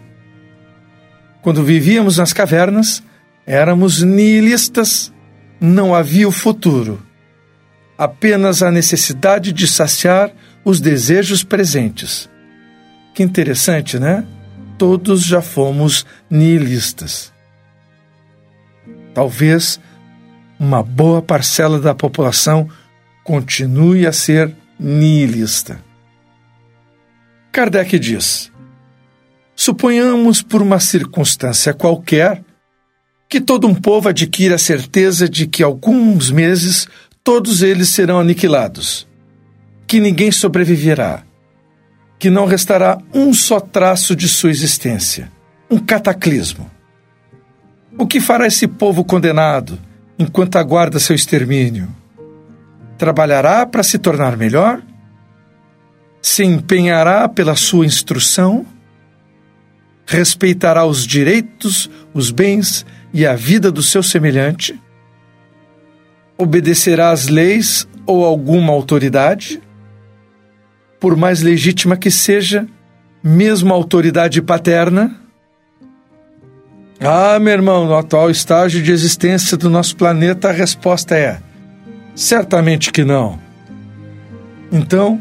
Quando 1.43 1.63
vivíamos 1.63 2.17
nas 2.17 2.33
cavernas, 2.33 3.03
éramos 3.45 4.01
nihilistas, 4.03 5.13
não 5.61 5.95
havia 5.95 6.27
o 6.27 6.33
futuro, 6.33 7.03
apenas 7.99 8.63
a 8.63 8.71
necessidade 8.71 9.53
de 9.53 9.69
saciar 9.69 10.33
os 10.65 10.81
desejos 10.81 11.45
presentes. 11.45 12.31
Que 13.13 13.23
interessante, 13.23 13.99
né? 13.99 14.27
Todos 14.79 15.23
já 15.23 15.43
fomos 15.43 16.07
nihilistas. 16.31 17.36
Talvez 19.17 19.81
uma 20.61 20.83
boa 20.83 21.23
parcela 21.23 21.81
da 21.81 21.95
população 21.95 22.69
continue 23.25 24.07
a 24.07 24.13
ser 24.13 24.55
nihilista. 24.79 25.81
Kardec 27.51 27.99
diz: 27.99 28.53
Suponhamos 29.55 30.43
por 30.43 30.61
uma 30.61 30.79
circunstância 30.79 31.73
qualquer 31.73 32.45
que 33.27 33.41
todo 33.41 33.67
um 33.67 33.75
povo 33.75 34.11
adquira 34.11 34.57
a 34.57 34.59
certeza 34.59 35.27
de 35.27 35.47
que 35.47 35.63
alguns 35.63 36.31
meses 36.31 36.87
todos 37.25 37.63
eles 37.63 37.89
serão 37.89 38.21
aniquilados, 38.21 39.09
que 39.87 39.99
ninguém 39.99 40.31
sobreviverá, 40.31 41.23
que 42.19 42.29
não 42.29 42.45
restará 42.45 42.99
um 43.15 43.33
só 43.33 43.61
traço 43.61 44.15
de 44.15 44.29
sua 44.29 44.51
existência, 44.51 45.33
um 45.71 45.79
cataclismo. 45.79 46.76
O 47.99 48.07
que 48.07 48.21
fará 48.21 48.47
esse 48.47 48.67
povo 48.67 49.05
condenado 49.05 49.79
enquanto 50.19 50.57
aguarda 50.57 50.99
seu 50.99 51.15
extermínio? 51.17 51.89
Trabalhará 52.99 53.67
para 53.67 53.83
se 53.83 53.99
tornar 53.99 54.37
melhor? 54.37 54.83
Se 56.21 56.45
empenhará 56.45 57.29
pela 57.29 57.55
sua 57.55 57.87
instrução? 57.87 58.67
respeitará 60.07 60.87
os 60.87 61.05
direitos, 61.05 61.91
os 62.15 62.31
bens 62.31 62.87
e 63.13 63.27
a 63.27 63.35
vida 63.35 63.73
do 63.73 63.83
seu 63.83 64.03
semelhante? 64.03 64.81
Obedecerá 66.39 67.11
às 67.11 67.27
leis 67.27 67.89
ou 68.07 68.25
alguma 68.25 68.73
autoridade? 68.73 69.61
Por 71.01 71.17
mais 71.17 71.43
legítima 71.43 71.97
que 71.97 72.11
seja, 72.11 72.67
mesmo 73.23 73.73
a 73.73 73.77
autoridade 73.77 74.41
paterna? 74.41 75.21
Ah, 77.01 77.39
meu 77.39 77.53
irmão, 77.53 77.87
no 77.87 77.95
atual 77.95 78.31
estágio 78.31 78.83
de 78.83 78.91
existência 78.91 79.57
do 79.57 79.69
nosso 79.69 79.97
planeta, 79.97 80.49
a 80.49 80.53
resposta 80.53 81.15
é: 81.15 81.39
certamente 82.15 82.91
que 82.91 83.05
não. 83.05 83.39
Então, 84.73 85.21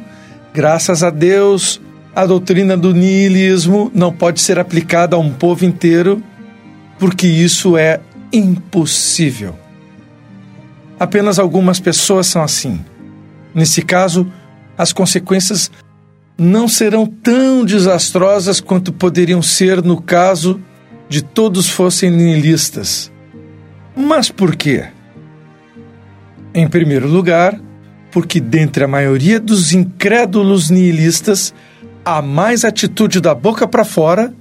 graças 0.53 1.03
a 1.03 1.10
Deus, 1.10 1.82
a 2.15 2.25
doutrina 2.25 2.77
do 2.77 2.94
niilismo 2.94 3.91
não 3.94 4.12
pode 4.12 4.39
ser 4.39 4.58
aplicada 4.58 5.17
a 5.17 5.20
um 5.20 5.32
povo 5.32 5.65
inteiro, 5.65 6.24
porque 6.98 7.27
isso 7.27 7.77
é 7.77 8.00
impossível. 8.32 9.53
Apenas 10.98 11.38
algumas 11.38 11.77
pessoas 11.77 12.27
são 12.27 12.41
assim. 12.41 12.79
Nesse 13.53 13.82
caso, 13.82 14.32
as 14.77 14.94
consequências 14.94 15.70
não 16.38 16.70
serão 16.70 17.05
tão 17.05 17.66
desastrosas 17.66 18.61
quanto 18.61 18.94
poderiam 18.94 19.42
ser 19.42 19.83
no 19.83 20.01
caso 20.01 20.59
de 21.07 21.24
todos 21.24 21.70
fossem 21.70 22.09
nihilistas. 22.09 23.11
Mas 23.96 24.29
por 24.29 24.55
quê? 24.55 24.85
Em 26.53 26.68
primeiro 26.68 27.07
lugar, 27.07 27.59
porque 28.11 28.39
dentre 28.39 28.83
a 28.83 28.87
maioria 28.87 29.39
dos 29.39 29.74
incrédulos 29.74 30.70
nihilistas 30.70 31.53
há 32.03 32.22
mais 32.22 32.63
atitude 32.63 33.20
da 33.20 33.35
boca 33.35 33.68
para 33.68 33.83
fora 33.83 34.33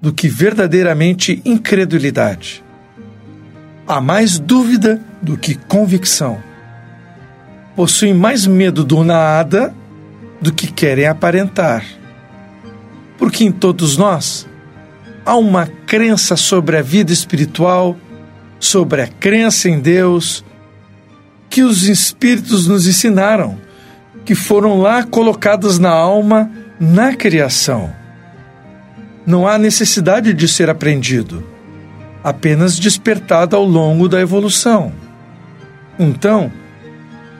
do 0.00 0.12
que 0.12 0.28
verdadeiramente 0.28 1.40
incredulidade. 1.44 2.62
Há 3.86 4.00
mais 4.00 4.38
dúvida 4.38 5.00
do 5.22 5.36
que 5.36 5.54
convicção. 5.54 6.42
Possuem 7.74 8.14
mais 8.14 8.46
medo 8.46 8.84
do 8.84 9.02
nada 9.04 9.74
do 10.40 10.52
que 10.52 10.66
querem 10.66 11.06
aparentar. 11.06 11.84
Porque 13.18 13.44
em 13.44 13.52
todos 13.52 13.96
nós 13.96 14.46
há 15.26 15.36
uma 15.36 15.66
crença 15.66 16.36
sobre 16.36 16.76
a 16.78 16.82
vida 16.82 17.12
espiritual, 17.12 17.96
sobre 18.60 19.02
a 19.02 19.08
crença 19.08 19.68
em 19.68 19.80
Deus, 19.80 20.44
que 21.50 21.62
os 21.62 21.88
espíritos 21.88 22.68
nos 22.68 22.86
ensinaram, 22.86 23.58
que 24.24 24.36
foram 24.36 24.78
lá 24.78 25.02
colocados 25.02 25.80
na 25.80 25.90
alma 25.90 26.50
na 26.78 27.14
criação. 27.14 27.92
Não 29.26 29.48
há 29.48 29.58
necessidade 29.58 30.32
de 30.32 30.46
ser 30.46 30.70
aprendido, 30.70 31.44
apenas 32.22 32.78
despertado 32.78 33.56
ao 33.56 33.64
longo 33.64 34.08
da 34.08 34.20
evolução. 34.20 34.92
Então, 35.98 36.52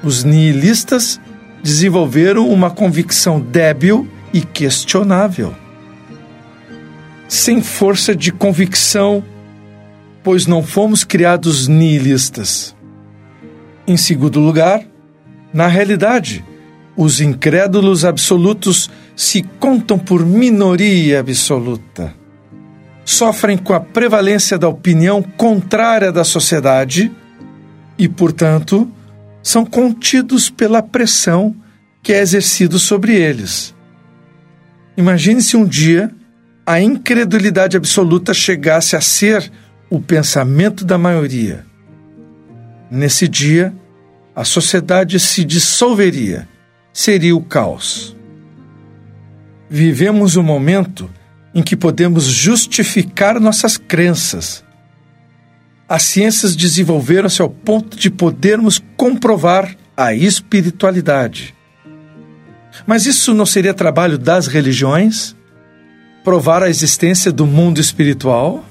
os 0.03 0.25
nihilistas 0.25 1.21
desenvolveram 1.63 2.49
uma 2.49 2.71
convicção 2.71 3.41
débil 3.41 4.09
e 4.33 4.41
questionável. 4.41 5.55
Sem 7.29 7.61
força 7.61 8.15
de 8.15 8.31
convicção, 8.33 9.23
pois 10.23 10.47
não 10.47 10.63
fomos 10.63 11.05
criados 11.05 11.69
nihilistas. 11.69 12.75
Em 13.87 13.97
segundo 13.97 14.41
lugar, 14.41 14.85
na 15.53 15.67
realidade, 15.67 16.45
os 16.97 17.21
incrédulos 17.21 18.05
absolutos 18.05 18.91
se 19.15 19.43
contam 19.61 19.99
por 19.99 20.25
minoria 20.25 21.21
absoluta. 21.21 22.15
Sofrem 23.05 23.57
com 23.57 23.73
a 23.73 23.81
prevalência 23.81 24.59
da 24.59 24.69
opinião 24.69 25.23
contrária 25.23 26.11
da 26.11 26.25
sociedade 26.25 27.13
e, 27.99 28.09
portanto, 28.09 28.91
são 29.43 29.65
contidos 29.65 30.51
pela 30.51 30.83
pressão 30.83 31.55
que 32.03 32.13
é 32.13 32.21
exercida 32.21 32.79
sobre 32.79 33.15
eles. 33.15 33.75
Imagine 34.97 35.41
se 35.41 35.57
um 35.57 35.65
dia 35.65 36.11
a 36.67 36.81
incredulidade 36.81 37.77
absoluta 37.77 38.35
chegasse 38.35 38.97
a 38.97 39.01
ser 39.01 39.53
o 39.89 40.01
pensamento 40.01 40.85
da 40.85 40.99
maioria. 40.99 41.65
Nesse 42.91 43.29
dia, 43.29 43.73
a 44.35 44.45
sociedade 44.45 45.21
se 45.21 45.45
dissolveria, 45.45 46.49
seria 46.93 47.37
o 47.37 47.41
caos. 47.41 48.17
Vivemos 49.71 50.37
um 50.37 50.43
momento 50.43 51.09
em 51.55 51.63
que 51.63 51.77
podemos 51.77 52.25
justificar 52.25 53.39
nossas 53.39 53.77
crenças. 53.77 54.65
As 55.89 56.03
ciências 56.03 56.57
desenvolveram-se 56.57 57.41
ao 57.41 57.49
ponto 57.49 57.97
de 57.97 58.11
podermos 58.11 58.83
comprovar 58.97 59.77
a 59.97 60.13
espiritualidade. 60.13 61.55
Mas 62.85 63.07
isso 63.07 63.33
não 63.33 63.47
seria 63.47 63.73
trabalho 63.73 64.19
das 64.19 64.49
religiões? 64.49 65.36
Provar 66.27 66.61
a 66.61 66.69
existência 66.69 67.31
do 67.31 67.47
mundo 67.47 67.81
espiritual? 67.81 68.65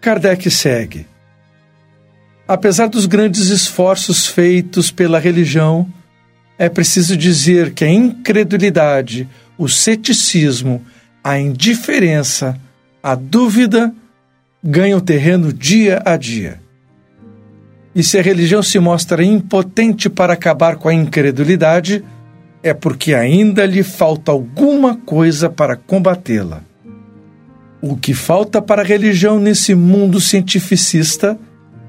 Kardec 0.00 0.50
segue. 0.50 1.06
Apesar 2.48 2.88
dos 2.88 3.06
grandes 3.06 3.50
esforços 3.50 4.26
feitos 4.26 4.90
pela 4.90 5.20
religião, 5.20 5.88
é 6.58 6.68
preciso 6.68 7.16
dizer 7.16 7.72
que 7.72 7.84
a 7.84 7.88
incredulidade, 7.88 9.28
o 9.56 9.68
ceticismo, 9.68 10.84
a 11.22 11.38
indiferença, 11.38 12.60
a 13.00 13.14
dúvida 13.14 13.94
ganham 14.60 14.98
terreno 14.98 15.52
dia 15.52 16.02
a 16.04 16.16
dia. 16.16 16.60
E 17.94 18.02
se 18.02 18.18
a 18.18 18.22
religião 18.22 18.60
se 18.60 18.80
mostra 18.80 19.22
impotente 19.22 20.10
para 20.10 20.32
acabar 20.32 20.74
com 20.74 20.88
a 20.88 20.94
incredulidade, 20.94 22.04
é 22.62 22.74
porque 22.74 23.14
ainda 23.14 23.64
lhe 23.64 23.82
falta 23.82 24.30
alguma 24.30 24.96
coisa 24.96 25.48
para 25.48 25.76
combatê-la. 25.76 26.62
O 27.80 27.96
que 27.96 28.12
falta 28.12 28.60
para 28.60 28.82
a 28.82 28.84
religião 28.84 29.40
nesse 29.40 29.74
mundo 29.74 30.20
cientificista 30.20 31.38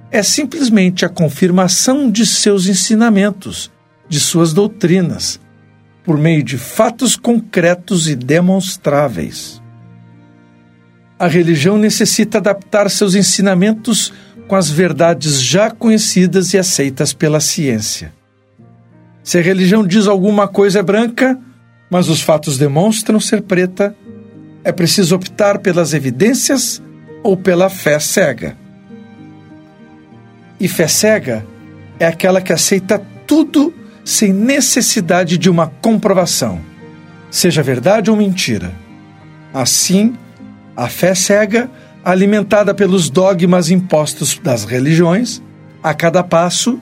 é 0.09 0.23
simplesmente 0.23 1.05
a 1.05 1.09
confirmação 1.09 2.09
de 2.09 2.25
seus 2.25 2.67
ensinamentos, 2.67 3.71
de 4.07 4.19
suas 4.19 4.53
doutrinas, 4.53 5.39
por 6.03 6.17
meio 6.17 6.43
de 6.43 6.57
fatos 6.57 7.15
concretos 7.15 8.07
e 8.07 8.15
demonstráveis. 8.15 9.61
A 11.19 11.27
religião 11.27 11.77
necessita 11.77 12.39
adaptar 12.39 12.89
seus 12.89 13.13
ensinamentos 13.13 14.11
com 14.47 14.55
as 14.55 14.69
verdades 14.69 15.41
já 15.41 15.69
conhecidas 15.69 16.53
e 16.53 16.57
aceitas 16.57 17.13
pela 17.13 17.39
ciência. 17.39 18.11
Se 19.23 19.37
a 19.37 19.41
religião 19.41 19.85
diz 19.85 20.07
alguma 20.07 20.47
coisa 20.47 20.79
é 20.79 20.83
branca, 20.83 21.39
mas 21.89 22.09
os 22.09 22.21
fatos 22.21 22.57
demonstram 22.57 23.19
ser 23.19 23.43
preta, 23.43 23.95
é 24.63 24.71
preciso 24.71 25.15
optar 25.15 25.59
pelas 25.59 25.93
evidências 25.93 26.81
ou 27.23 27.35
pela 27.35 27.69
fé 27.69 27.99
cega. 27.99 28.55
E 30.59 30.67
fé 30.67 30.87
cega 30.87 31.45
é 31.99 32.05
aquela 32.05 32.41
que 32.41 32.53
aceita 32.53 33.01
tudo 33.27 33.73
sem 34.03 34.33
necessidade 34.33 35.37
de 35.37 35.49
uma 35.49 35.67
comprovação, 35.67 36.59
seja 37.29 37.61
verdade 37.61 38.09
ou 38.09 38.17
mentira. 38.17 38.71
Assim, 39.53 40.13
a 40.75 40.87
fé 40.87 41.13
cega, 41.13 41.69
alimentada 42.03 42.73
pelos 42.73 43.09
dogmas 43.09 43.69
impostos 43.69 44.39
das 44.41 44.63
religiões, 44.63 45.41
a 45.83 45.93
cada 45.93 46.23
passo, 46.23 46.79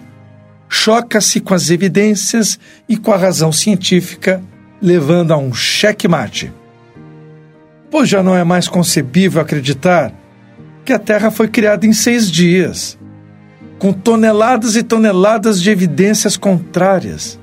choca-se 0.69 1.39
com 1.39 1.55
as 1.55 1.71
evidências 1.71 2.60
e 2.88 2.95
com 2.95 3.12
a 3.12 3.17
razão 3.17 3.51
científica, 3.51 4.41
levando 4.79 5.34
a 5.34 5.38
um 5.38 5.51
checkmate. 5.51 6.53
Pois 7.89 8.08
já 8.08 8.21
não 8.21 8.36
é 8.36 8.43
mais 8.43 8.67
concebível 8.67 9.41
acreditar 9.41 10.13
que 10.86 10.93
a 10.93 10.99
Terra 10.99 11.32
foi 11.32 11.47
criada 11.47 11.88
em 11.88 11.91
seis 11.91 12.29
dias, 12.29 12.97
com 13.79 13.91
toneladas 13.91 14.75
e 14.75 14.84
toneladas 14.84 15.60
de 15.60 15.71
evidências 15.71 16.38
contrárias. 16.38 17.39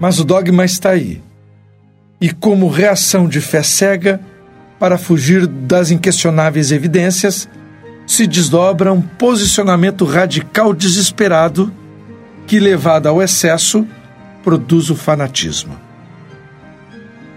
Mas 0.00 0.18
o 0.18 0.24
dogma 0.24 0.64
está 0.64 0.90
aí. 0.90 1.22
E 2.20 2.30
como 2.30 2.68
reação 2.68 3.28
de 3.28 3.40
fé 3.40 3.62
cega, 3.62 4.20
para 4.78 4.96
fugir 4.96 5.46
das 5.46 5.90
inquestionáveis 5.90 6.72
evidências, 6.72 7.48
se 8.06 8.26
desdobra 8.26 8.92
um 8.92 9.00
posicionamento 9.00 10.04
radical 10.04 10.72
desesperado 10.72 11.72
que, 12.46 12.58
levado 12.58 13.08
ao 13.08 13.22
excesso, 13.22 13.86
produz 14.42 14.90
o 14.90 14.96
fanatismo. 14.96 15.84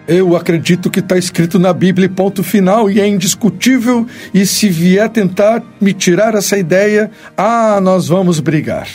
Eu 0.08 0.38
acredito 0.38 0.90
que 0.90 1.02
está 1.02 1.18
escrito 1.18 1.60
na 1.60 1.74
Bíblia, 1.74 2.08
ponto 2.08 2.42
final, 2.42 2.90
e 2.90 3.02
é 3.02 3.08
indiscutível. 3.08 4.08
E 4.34 4.46
se 4.46 4.70
vier 4.70 5.10
tentar 5.10 5.62
me 5.82 5.94
tirar 5.94 6.34
essa 6.34 6.58
ideia, 6.58 7.12
ah, 7.36 7.80
nós 7.82 8.08
vamos 8.08 8.40
brigar. 8.40 8.88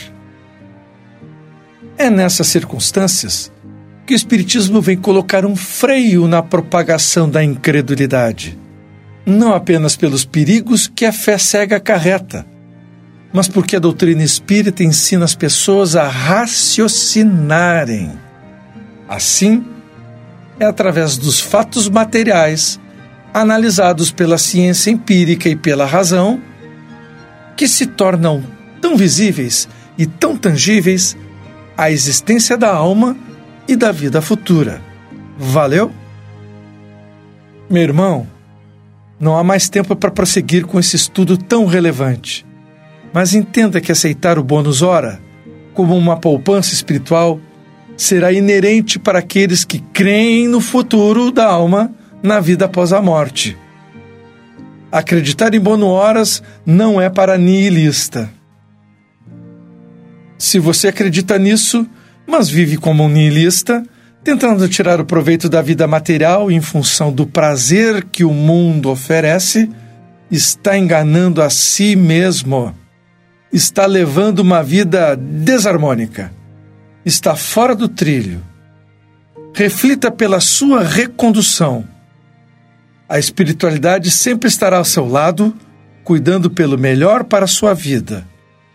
É 1.95 2.09
nessas 2.09 2.47
circunstâncias 2.47 3.51
que 4.07 4.13
o 4.13 4.15
Espiritismo 4.15 4.81
vem 4.81 4.97
colocar 4.97 5.45
um 5.45 5.55
freio 5.55 6.27
na 6.27 6.41
propagação 6.41 7.29
da 7.29 7.43
incredulidade. 7.43 8.57
Não 9.25 9.53
apenas 9.53 9.95
pelos 9.95 10.25
perigos 10.25 10.87
que 10.87 11.05
a 11.05 11.13
fé 11.13 11.37
cega 11.37 11.77
acarreta, 11.77 12.45
mas 13.33 13.47
porque 13.47 13.75
a 13.75 13.79
doutrina 13.79 14.23
espírita 14.23 14.83
ensina 14.83 15.25
as 15.25 15.33
pessoas 15.33 15.95
a 15.95 16.07
raciocinarem. 16.07 18.11
Assim, 19.09 19.65
é 20.59 20.65
através 20.65 21.17
dos 21.17 21.39
fatos 21.39 21.89
materiais, 21.89 22.79
analisados 23.33 24.11
pela 24.11 24.37
ciência 24.37 24.91
empírica 24.91 25.49
e 25.49 25.55
pela 25.55 25.85
razão, 25.85 26.39
que 27.57 27.67
se 27.67 27.87
tornam 27.87 28.43
tão 28.79 28.95
visíveis 28.95 29.67
e 29.97 30.05
tão 30.05 30.37
tangíveis 30.37 31.17
a 31.75 31.89
existência 31.89 32.55
da 32.55 32.71
alma 32.71 33.17
e 33.67 33.75
da 33.75 33.91
vida 33.91 34.21
futura. 34.21 34.79
Valeu? 35.37 35.91
Meu 37.67 37.81
irmão, 37.81 38.27
não 39.19 39.35
há 39.35 39.43
mais 39.43 39.69
tempo 39.69 39.95
para 39.95 40.11
prosseguir 40.11 40.65
com 40.65 40.79
esse 40.79 40.95
estudo 40.95 41.35
tão 41.35 41.65
relevante. 41.65 42.45
Mas 43.13 43.35
entenda 43.35 43.79
que 43.79 43.91
aceitar 43.91 44.39
o 44.39 44.43
bônus 44.43 44.81
hora 44.81 45.21
como 45.73 45.95
uma 45.95 46.17
poupança 46.17 46.73
espiritual 46.73 47.39
será 47.95 48.31
inerente 48.31 48.97
para 48.97 49.19
aqueles 49.19 49.63
que 49.63 49.79
creem 49.79 50.47
no 50.47 50.59
futuro 50.59 51.31
da 51.31 51.45
alma 51.45 51.93
na 52.21 52.39
vida 52.39 52.65
após 52.65 52.91
a 52.91 53.01
morte. 53.01 53.57
Acreditar 54.91 55.53
em 55.53 55.59
bônus 55.59 55.89
horas 55.89 56.43
não 56.65 57.01
é 57.01 57.09
para 57.09 57.37
nihilista. 57.37 58.29
Se 60.37 60.59
você 60.59 60.89
acredita 60.89 61.37
nisso, 61.37 61.87
mas 62.27 62.49
vive 62.49 62.77
como 62.77 63.03
um 63.03 63.09
nihilista, 63.09 63.83
tentando 64.23 64.67
tirar 64.69 65.01
o 65.01 65.05
proveito 65.05 65.49
da 65.49 65.61
vida 65.61 65.87
material 65.87 66.51
em 66.51 66.61
função 66.61 67.11
do 67.11 67.25
prazer 67.25 68.05
que 68.05 68.23
o 68.23 68.31
mundo 68.31 68.89
oferece, 68.89 69.69
está 70.29 70.77
enganando 70.77 71.41
a 71.41 71.49
si 71.49 71.95
mesmo. 71.95 72.73
Está 73.53 73.85
levando 73.85 74.39
uma 74.39 74.63
vida 74.63 75.15
desarmônica. 75.15 76.33
Está 77.05 77.35
fora 77.35 77.75
do 77.75 77.87
trilho. 77.87 78.43
Reflita 79.53 80.09
pela 80.09 80.39
sua 80.39 80.83
recondução. 80.83 81.87
A 83.07 83.19
espiritualidade 83.19 84.09
sempre 84.09 84.49
estará 84.49 84.77
ao 84.77 84.85
seu 84.85 85.07
lado, 85.07 85.55
cuidando 86.03 86.49
pelo 86.49 86.79
melhor 86.79 87.25
para 87.25 87.45
a 87.45 87.47
sua 87.47 87.75
vida, 87.75 88.27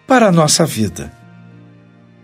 para 0.07 0.29
a 0.29 0.33
nossa 0.33 0.65
vida. 0.65 1.13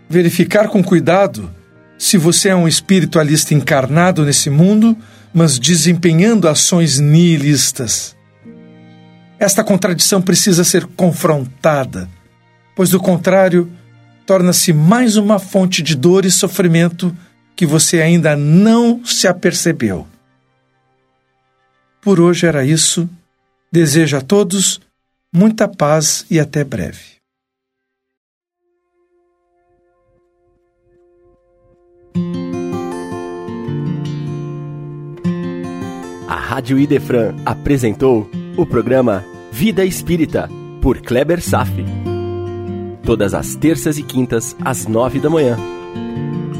Verificar 0.07 0.69
com 0.69 0.81
cuidado 0.81 1.53
se 1.97 2.17
você 2.17 2.47
é 2.47 2.55
um 2.55 2.69
espiritualista 2.69 3.53
encarnado 3.53 4.23
nesse 4.23 4.49
mundo, 4.49 4.97
mas 5.33 5.59
desempenhando 5.59 6.47
ações 6.47 6.99
nihilistas. 6.99 8.15
Esta 9.37 9.61
contradição 9.61 10.21
precisa 10.21 10.63
ser 10.63 10.85
confrontada, 10.85 12.09
pois, 12.75 12.89
do 12.89 12.99
contrário, 12.99 13.71
torna-se 14.25 14.73
mais 14.73 15.15
uma 15.15 15.39
fonte 15.39 15.81
de 15.81 15.95
dor 15.95 16.25
e 16.25 16.31
sofrimento 16.31 17.15
que 17.55 17.65
você 17.65 18.01
ainda 18.01 18.35
não 18.35 19.05
se 19.05 19.27
apercebeu. 19.27 20.05
Por 22.01 22.19
hoje 22.19 22.45
era 22.45 22.65
isso. 22.65 23.09
Desejo 23.71 24.17
a 24.17 24.21
todos 24.21 24.79
muita 25.33 25.67
paz 25.67 26.25
e 26.29 26.39
até 26.39 26.63
breve. 26.63 27.15
A 36.27 36.35
Rádio 36.35 36.79
Idefran 36.79 37.35
apresentou 37.45 38.29
o 38.55 38.65
programa 38.65 39.25
Vida 39.51 39.83
Espírita, 39.83 40.49
por 40.81 41.01
Kleber 41.01 41.41
Safi. 41.41 42.14
Todas 43.05 43.35
as 43.35 43.55
terças 43.55 43.99
e 43.99 44.03
quintas, 44.03 44.55
às 44.65 44.87
nove 44.87 45.19
da 45.19 45.29
manhã. 45.29 45.57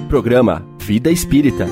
Programa 0.07 0.63
Vida 0.79 1.09
Espírita 1.09 1.65